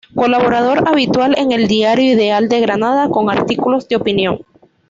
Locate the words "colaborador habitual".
0.15-1.37